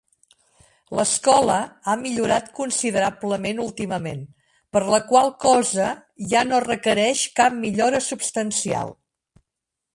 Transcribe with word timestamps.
L'escola 0.99 1.57
ha 1.91 1.95
millorat 2.05 2.47
considerablement 2.61 3.61
últimament, 3.67 4.25
per 4.77 4.83
la 4.95 5.03
qual 5.13 5.31
cosa 5.47 5.93
ja 6.35 6.45
no 6.51 6.65
requereix 6.67 7.25
cap 7.43 7.57
millora 7.63 8.05
substancial. 8.11 8.99